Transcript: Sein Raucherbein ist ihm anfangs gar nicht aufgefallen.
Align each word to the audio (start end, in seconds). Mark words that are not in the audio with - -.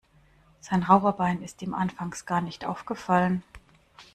Sein 0.61 0.81
Raucherbein 0.81 1.43
ist 1.43 1.61
ihm 1.61 1.75
anfangs 1.75 2.25
gar 2.25 2.41
nicht 2.41 2.65
aufgefallen. 2.65 3.43